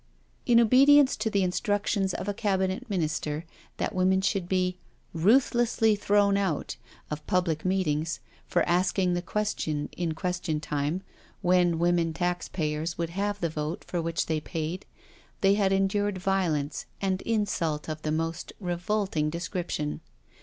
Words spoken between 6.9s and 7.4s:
*' of